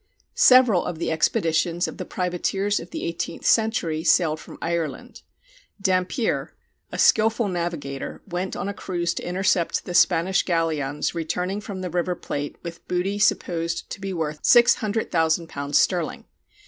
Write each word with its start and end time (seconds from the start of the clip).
Several 0.33 0.83
of 0.83 0.97
the 0.97 1.11
expeditions 1.11 1.87
of 1.87 1.97
the 1.97 2.05
privateers 2.05 2.79
of 2.79 2.89
the 2.89 3.05
eighteenth 3.05 3.45
century 3.45 4.03
sailed 4.03 4.39
from 4.39 4.57
Ireland. 4.59 5.21
Dampier, 5.79 6.55
a 6.91 6.97
skilful 6.97 7.47
navigator, 7.47 8.23
went 8.27 8.55
on 8.55 8.67
a 8.67 8.73
cruise 8.73 9.13
to 9.13 9.23
intercept 9.23 9.85
the 9.85 9.93
Spanish 9.93 10.41
galleons 10.41 11.13
returning 11.13 11.61
from 11.61 11.81
the 11.81 11.89
River 11.91 12.15
Plate 12.15 12.55
with 12.63 12.87
booty 12.87 13.19
supposed 13.19 13.91
to 13.91 14.01
be 14.01 14.11
worth 14.11 14.41
£600,000 14.41 15.75
sterling. 15.75 16.25